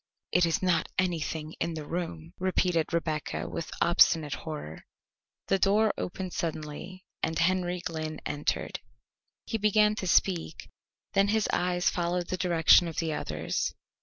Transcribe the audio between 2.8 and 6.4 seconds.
Rebecca with obstinate horror. The door opened